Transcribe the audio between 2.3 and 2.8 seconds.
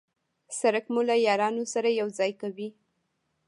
کوي.